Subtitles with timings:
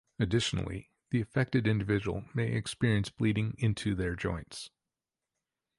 [0.17, 4.71] Additionally, the affected individual may experience bleeding into their joints.